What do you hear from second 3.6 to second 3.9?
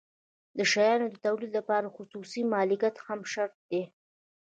دی.